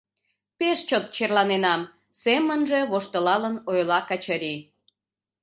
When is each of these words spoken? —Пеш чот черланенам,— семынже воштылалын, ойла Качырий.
—Пеш 0.59 0.79
чот 0.89 1.05
черланенам,— 1.15 1.81
семынже 2.21 2.79
воштылалын, 2.91 3.55
ойла 3.71 3.99
Качырий. 4.09 4.59